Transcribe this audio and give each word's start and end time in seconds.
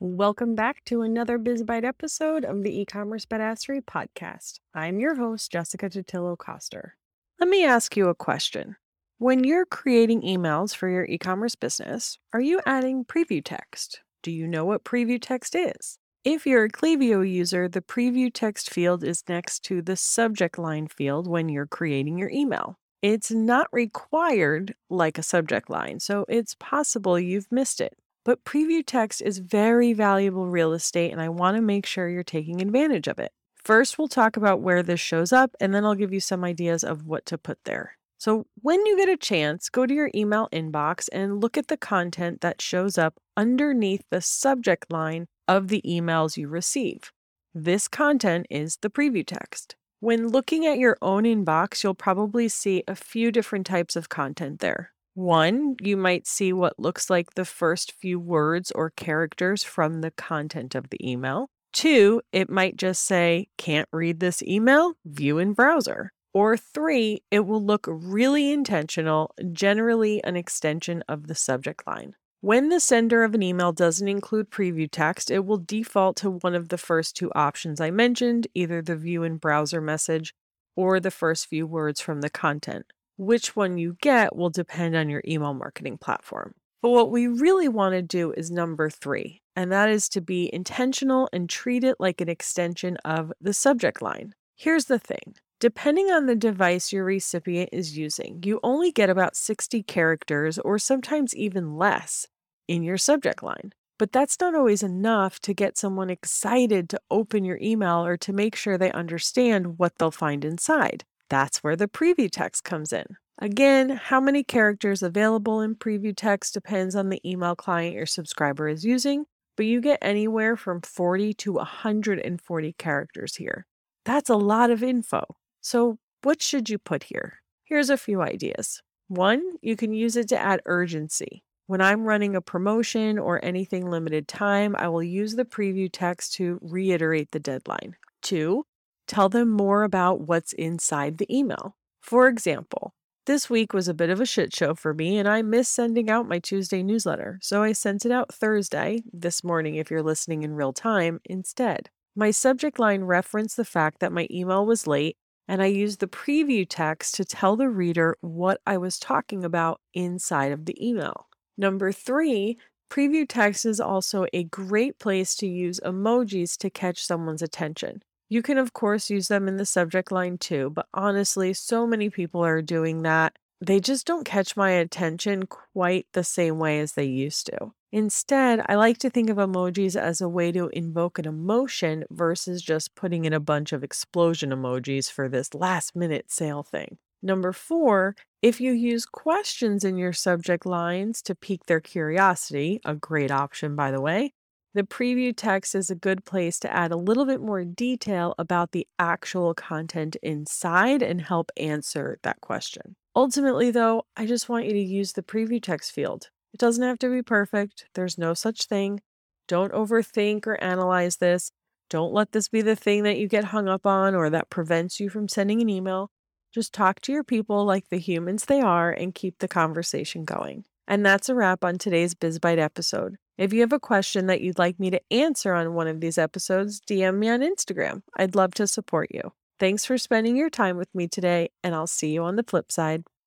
Welcome 0.00 0.54
back 0.54 0.84
to 0.84 1.02
another 1.02 1.40
BizBite 1.40 1.82
episode 1.82 2.44
of 2.44 2.62
the 2.62 2.82
e-commerce 2.82 3.26
badassery 3.26 3.80
podcast. 3.80 4.60
I'm 4.72 5.00
your 5.00 5.16
host, 5.16 5.50
Jessica 5.50 5.90
Totillo 5.90 6.38
Coster. 6.38 6.94
Let 7.40 7.48
me 7.48 7.64
ask 7.64 7.96
you 7.96 8.06
a 8.06 8.14
question. 8.14 8.76
When 9.18 9.42
you're 9.42 9.66
creating 9.66 10.22
emails 10.22 10.72
for 10.72 10.88
your 10.88 11.04
e-commerce 11.06 11.56
business, 11.56 12.16
are 12.32 12.40
you 12.40 12.60
adding 12.64 13.06
preview 13.06 13.44
text? 13.44 14.02
Do 14.22 14.30
you 14.30 14.46
know 14.46 14.64
what 14.64 14.84
preview 14.84 15.20
text 15.20 15.56
is? 15.56 15.98
If 16.22 16.46
you're 16.46 16.66
a 16.66 16.70
Klaviyo 16.70 17.28
user, 17.28 17.68
the 17.68 17.82
preview 17.82 18.32
text 18.32 18.70
field 18.70 19.02
is 19.02 19.24
next 19.28 19.64
to 19.64 19.82
the 19.82 19.96
subject 19.96 20.60
line 20.60 20.86
field 20.86 21.26
when 21.26 21.48
you're 21.48 21.66
creating 21.66 22.18
your 22.18 22.30
email. 22.30 22.78
It's 23.02 23.32
not 23.32 23.66
required 23.72 24.76
like 24.88 25.18
a 25.18 25.24
subject 25.24 25.68
line, 25.68 25.98
so 25.98 26.24
it's 26.28 26.54
possible 26.54 27.18
you've 27.18 27.50
missed 27.50 27.80
it. 27.80 27.98
But 28.24 28.44
preview 28.44 28.82
text 28.84 29.22
is 29.22 29.38
very 29.38 29.92
valuable 29.92 30.48
real 30.48 30.72
estate, 30.72 31.12
and 31.12 31.20
I 31.20 31.28
want 31.28 31.56
to 31.56 31.62
make 31.62 31.86
sure 31.86 32.08
you're 32.08 32.22
taking 32.22 32.60
advantage 32.60 33.08
of 33.08 33.18
it. 33.18 33.32
First, 33.56 33.98
we'll 33.98 34.08
talk 34.08 34.36
about 34.36 34.60
where 34.60 34.82
this 34.82 35.00
shows 35.00 35.32
up, 35.32 35.54
and 35.60 35.74
then 35.74 35.84
I'll 35.84 35.94
give 35.94 36.12
you 36.12 36.20
some 36.20 36.44
ideas 36.44 36.84
of 36.84 37.06
what 37.06 37.26
to 37.26 37.38
put 37.38 37.58
there. 37.64 37.96
So, 38.18 38.46
when 38.62 38.84
you 38.84 38.96
get 38.96 39.08
a 39.08 39.16
chance, 39.16 39.68
go 39.68 39.86
to 39.86 39.94
your 39.94 40.10
email 40.14 40.48
inbox 40.52 41.08
and 41.12 41.40
look 41.40 41.56
at 41.56 41.68
the 41.68 41.76
content 41.76 42.40
that 42.40 42.60
shows 42.60 42.98
up 42.98 43.14
underneath 43.36 44.02
the 44.10 44.20
subject 44.20 44.90
line 44.90 45.26
of 45.46 45.68
the 45.68 45.82
emails 45.86 46.36
you 46.36 46.48
receive. 46.48 47.12
This 47.54 47.88
content 47.88 48.46
is 48.50 48.78
the 48.82 48.90
preview 48.90 49.26
text. 49.26 49.76
When 50.00 50.28
looking 50.28 50.66
at 50.66 50.78
your 50.78 50.96
own 51.02 51.24
inbox, 51.24 51.82
you'll 51.82 51.94
probably 51.94 52.48
see 52.48 52.84
a 52.86 52.94
few 52.94 53.32
different 53.32 53.66
types 53.66 53.96
of 53.96 54.08
content 54.08 54.60
there. 54.60 54.92
One, 55.18 55.74
you 55.82 55.96
might 55.96 56.28
see 56.28 56.52
what 56.52 56.78
looks 56.78 57.10
like 57.10 57.34
the 57.34 57.44
first 57.44 57.90
few 57.90 58.20
words 58.20 58.70
or 58.70 58.90
characters 58.90 59.64
from 59.64 60.00
the 60.00 60.12
content 60.12 60.76
of 60.76 60.90
the 60.90 61.10
email. 61.10 61.48
Two, 61.72 62.22
it 62.30 62.48
might 62.48 62.76
just 62.76 63.02
say, 63.02 63.48
can't 63.58 63.88
read 63.92 64.20
this 64.20 64.44
email, 64.44 64.92
view 65.04 65.38
in 65.38 65.54
browser. 65.54 66.12
Or 66.32 66.56
three, 66.56 67.24
it 67.32 67.40
will 67.40 67.60
look 67.60 67.84
really 67.88 68.52
intentional, 68.52 69.34
generally 69.50 70.22
an 70.22 70.36
extension 70.36 71.02
of 71.08 71.26
the 71.26 71.34
subject 71.34 71.84
line. 71.84 72.14
When 72.40 72.68
the 72.68 72.78
sender 72.78 73.24
of 73.24 73.34
an 73.34 73.42
email 73.42 73.72
doesn't 73.72 74.06
include 74.06 74.52
preview 74.52 74.88
text, 74.88 75.32
it 75.32 75.44
will 75.44 75.58
default 75.58 76.16
to 76.18 76.30
one 76.30 76.54
of 76.54 76.68
the 76.68 76.78
first 76.78 77.16
two 77.16 77.32
options 77.34 77.80
I 77.80 77.90
mentioned, 77.90 78.46
either 78.54 78.82
the 78.82 78.94
view 78.94 79.24
in 79.24 79.38
browser 79.38 79.80
message 79.80 80.32
or 80.76 81.00
the 81.00 81.10
first 81.10 81.48
few 81.48 81.66
words 81.66 82.00
from 82.00 82.20
the 82.20 82.30
content. 82.30 82.86
Which 83.18 83.56
one 83.56 83.78
you 83.78 83.96
get 84.00 84.36
will 84.36 84.48
depend 84.48 84.94
on 84.94 85.08
your 85.08 85.22
email 85.26 85.52
marketing 85.52 85.98
platform. 85.98 86.54
But 86.80 86.90
what 86.90 87.10
we 87.10 87.26
really 87.26 87.66
want 87.66 87.94
to 87.94 88.02
do 88.02 88.30
is 88.30 88.48
number 88.48 88.88
three, 88.88 89.42
and 89.56 89.72
that 89.72 89.88
is 89.88 90.08
to 90.10 90.20
be 90.20 90.48
intentional 90.54 91.28
and 91.32 91.50
treat 91.50 91.82
it 91.82 91.96
like 91.98 92.20
an 92.20 92.28
extension 92.28 92.96
of 92.98 93.32
the 93.40 93.52
subject 93.52 94.00
line. 94.00 94.34
Here's 94.54 94.84
the 94.84 95.00
thing 95.00 95.34
Depending 95.58 96.12
on 96.12 96.26
the 96.26 96.36
device 96.36 96.92
your 96.92 97.04
recipient 97.04 97.70
is 97.72 97.98
using, 97.98 98.40
you 98.44 98.60
only 98.62 98.92
get 98.92 99.10
about 99.10 99.34
60 99.34 99.82
characters 99.82 100.60
or 100.60 100.78
sometimes 100.78 101.34
even 101.34 101.76
less 101.76 102.28
in 102.68 102.84
your 102.84 102.98
subject 102.98 103.42
line. 103.42 103.72
But 103.98 104.12
that's 104.12 104.38
not 104.40 104.54
always 104.54 104.84
enough 104.84 105.40
to 105.40 105.52
get 105.52 105.76
someone 105.76 106.08
excited 106.08 106.88
to 106.90 107.00
open 107.10 107.44
your 107.44 107.58
email 107.60 108.06
or 108.06 108.16
to 108.18 108.32
make 108.32 108.54
sure 108.54 108.78
they 108.78 108.92
understand 108.92 109.76
what 109.76 109.94
they'll 109.98 110.12
find 110.12 110.44
inside. 110.44 111.04
That's 111.28 111.58
where 111.58 111.76
the 111.76 111.88
preview 111.88 112.30
text 112.30 112.64
comes 112.64 112.92
in. 112.92 113.04
Again, 113.40 113.90
how 113.90 114.20
many 114.20 114.42
characters 114.42 115.02
available 115.02 115.60
in 115.60 115.76
preview 115.76 116.14
text 116.16 116.54
depends 116.54 116.96
on 116.96 117.08
the 117.08 117.20
email 117.28 117.54
client 117.54 117.94
your 117.94 118.06
subscriber 118.06 118.68
is 118.68 118.84
using, 118.84 119.26
but 119.56 119.66
you 119.66 119.80
get 119.80 119.98
anywhere 120.02 120.56
from 120.56 120.80
40 120.80 121.34
to 121.34 121.52
140 121.52 122.72
characters 122.78 123.36
here. 123.36 123.66
That's 124.04 124.30
a 124.30 124.36
lot 124.36 124.70
of 124.70 124.82
info. 124.82 125.24
So, 125.60 125.98
what 126.22 126.42
should 126.42 126.68
you 126.68 126.78
put 126.78 127.04
here? 127.04 127.40
Here's 127.64 127.90
a 127.90 127.96
few 127.96 128.22
ideas. 128.22 128.82
One, 129.06 129.42
you 129.62 129.76
can 129.76 129.92
use 129.92 130.16
it 130.16 130.28
to 130.30 130.38
add 130.38 130.62
urgency. 130.66 131.44
When 131.66 131.80
I'm 131.80 132.04
running 132.04 132.34
a 132.34 132.40
promotion 132.40 133.18
or 133.18 133.44
anything 133.44 133.88
limited 133.88 134.26
time, 134.26 134.74
I 134.76 134.88
will 134.88 135.02
use 135.02 135.34
the 135.34 135.44
preview 135.44 135.90
text 135.92 136.32
to 136.34 136.58
reiterate 136.62 137.30
the 137.30 137.40
deadline. 137.40 137.94
Two, 138.22 138.64
tell 139.08 139.28
them 139.28 139.48
more 139.48 139.82
about 139.82 140.20
what's 140.20 140.52
inside 140.52 141.18
the 141.18 141.36
email. 141.36 141.76
For 142.00 142.28
example, 142.28 142.94
this 143.26 143.50
week 143.50 143.72
was 143.72 143.88
a 143.88 143.94
bit 143.94 144.10
of 144.10 144.20
a 144.20 144.26
shit 144.26 144.54
show 144.54 144.74
for 144.74 144.94
me, 144.94 145.18
and 145.18 145.28
I 145.28 145.42
missed 145.42 145.74
sending 145.74 146.08
out 146.08 146.28
my 146.28 146.38
Tuesday 146.38 146.82
newsletter, 146.82 147.38
so 147.42 147.62
I 147.62 147.72
sent 147.72 148.06
it 148.06 148.12
out 148.12 148.32
Thursday, 148.32 149.02
this 149.12 149.42
morning 149.42 149.74
if 149.74 149.90
you're 149.90 150.02
listening 150.02 150.44
in 150.44 150.54
real 150.54 150.72
time, 150.72 151.20
instead. 151.24 151.90
My 152.16 152.30
subject 152.30 152.78
line 152.78 153.04
referenced 153.04 153.56
the 153.56 153.64
fact 153.64 154.00
that 154.00 154.12
my 154.12 154.26
email 154.30 154.64
was 154.64 154.86
late 154.86 155.16
and 155.48 155.62
I 155.62 155.66
used 155.66 156.00
the 156.00 156.06
preview 156.06 156.66
text 156.68 157.14
to 157.14 157.24
tell 157.24 157.56
the 157.56 157.70
reader 157.70 158.16
what 158.20 158.60
I 158.66 158.76
was 158.76 158.98
talking 158.98 159.44
about 159.44 159.80
inside 159.94 160.52
of 160.52 160.66
the 160.66 160.76
email. 160.86 161.28
Number 161.56 161.90
three, 161.90 162.58
preview 162.90 163.26
text 163.26 163.64
is 163.64 163.80
also 163.80 164.26
a 164.32 164.44
great 164.44 164.98
place 164.98 165.34
to 165.36 165.46
use 165.46 165.80
emojis 165.84 166.56
to 166.58 166.70
catch 166.70 167.04
someone's 167.04 167.42
attention. 167.42 168.02
You 168.28 168.42
can, 168.42 168.58
of 168.58 168.74
course, 168.74 169.08
use 169.08 169.28
them 169.28 169.48
in 169.48 169.56
the 169.56 169.64
subject 169.64 170.12
line 170.12 170.36
too, 170.38 170.70
but 170.70 170.86
honestly, 170.92 171.54
so 171.54 171.86
many 171.86 172.10
people 172.10 172.44
are 172.44 172.60
doing 172.60 173.02
that. 173.02 173.36
They 173.60 173.80
just 173.80 174.06
don't 174.06 174.24
catch 174.24 174.56
my 174.56 174.70
attention 174.70 175.46
quite 175.46 176.06
the 176.12 176.22
same 176.22 176.58
way 176.58 176.78
as 176.80 176.92
they 176.92 177.06
used 177.06 177.46
to. 177.46 177.72
Instead, 177.90 178.62
I 178.68 178.74
like 178.74 178.98
to 178.98 179.10
think 179.10 179.30
of 179.30 179.38
emojis 179.38 179.96
as 179.96 180.20
a 180.20 180.28
way 180.28 180.52
to 180.52 180.68
invoke 180.68 181.18
an 181.18 181.26
emotion 181.26 182.04
versus 182.10 182.60
just 182.60 182.94
putting 182.94 183.24
in 183.24 183.32
a 183.32 183.40
bunch 183.40 183.72
of 183.72 183.82
explosion 183.82 184.50
emojis 184.50 185.10
for 185.10 185.28
this 185.28 185.54
last 185.54 185.96
minute 185.96 186.30
sale 186.30 186.62
thing. 186.62 186.98
Number 187.22 187.52
four, 187.52 188.14
if 188.42 188.60
you 188.60 188.72
use 188.72 189.06
questions 189.06 189.84
in 189.84 189.96
your 189.96 190.12
subject 190.12 190.66
lines 190.66 191.22
to 191.22 191.34
pique 191.34 191.64
their 191.64 191.80
curiosity, 191.80 192.80
a 192.84 192.94
great 192.94 193.30
option, 193.30 193.74
by 193.74 193.90
the 193.90 194.02
way, 194.02 194.34
the 194.74 194.82
preview 194.82 195.32
text 195.34 195.74
is 195.74 195.90
a 195.90 195.94
good 195.94 196.24
place 196.24 196.58
to 196.60 196.72
add 196.72 196.92
a 196.92 196.96
little 196.96 197.24
bit 197.24 197.40
more 197.40 197.64
detail 197.64 198.34
about 198.38 198.72
the 198.72 198.86
actual 198.98 199.54
content 199.54 200.16
inside 200.22 201.02
and 201.02 201.22
help 201.22 201.50
answer 201.56 202.18
that 202.22 202.40
question. 202.40 202.96
Ultimately, 203.16 203.70
though, 203.70 204.04
I 204.16 204.26
just 204.26 204.48
want 204.48 204.66
you 204.66 204.72
to 204.72 204.80
use 204.80 205.12
the 205.12 205.22
preview 205.22 205.62
text 205.62 205.92
field. 205.92 206.30
It 206.52 206.60
doesn't 206.60 206.84
have 206.84 206.98
to 207.00 207.10
be 207.10 207.22
perfect, 207.22 207.86
there's 207.94 208.18
no 208.18 208.34
such 208.34 208.66
thing. 208.66 209.00
Don't 209.48 209.72
overthink 209.72 210.46
or 210.46 210.62
analyze 210.62 211.16
this. 211.16 211.50
Don't 211.90 212.12
let 212.12 212.32
this 212.32 212.48
be 212.48 212.60
the 212.60 212.76
thing 212.76 213.02
that 213.04 213.18
you 213.18 213.28
get 213.28 213.44
hung 213.44 213.66
up 213.66 213.86
on 213.86 214.14
or 214.14 214.28
that 214.28 214.50
prevents 214.50 215.00
you 215.00 215.08
from 215.08 215.26
sending 215.26 215.62
an 215.62 215.70
email. 215.70 216.10
Just 216.52 216.74
talk 216.74 217.00
to 217.00 217.12
your 217.12 217.24
people 217.24 217.64
like 217.64 217.88
the 217.88 217.98
humans 217.98 218.44
they 218.44 218.60
are 218.60 218.90
and 218.90 219.14
keep 219.14 219.38
the 219.38 219.48
conversation 219.48 220.24
going. 220.24 220.64
And 220.86 221.04
that's 221.04 221.28
a 221.30 221.34
wrap 221.34 221.64
on 221.64 221.78
today's 221.78 222.14
BizBite 222.14 222.58
episode. 222.58 223.16
If 223.38 223.52
you 223.52 223.60
have 223.60 223.72
a 223.72 223.78
question 223.78 224.26
that 224.26 224.40
you'd 224.40 224.58
like 224.58 224.80
me 224.80 224.90
to 224.90 225.00
answer 225.12 225.54
on 225.54 225.72
one 225.74 225.86
of 225.86 226.00
these 226.00 226.18
episodes, 226.18 226.80
DM 226.80 227.18
me 227.18 227.28
on 227.28 227.40
Instagram. 227.40 228.02
I'd 228.16 228.34
love 228.34 228.52
to 228.54 228.66
support 228.66 229.10
you. 229.14 229.32
Thanks 229.60 229.84
for 229.84 229.96
spending 229.96 230.36
your 230.36 230.50
time 230.50 230.76
with 230.76 230.92
me 230.92 231.06
today, 231.06 231.50
and 231.62 231.72
I'll 231.72 231.86
see 231.86 232.10
you 232.10 232.24
on 232.24 232.34
the 232.34 232.42
flip 232.42 232.72
side. 232.72 233.04